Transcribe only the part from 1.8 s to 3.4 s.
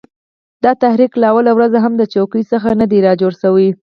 هم د چوکیو څخه نه دی را جوړ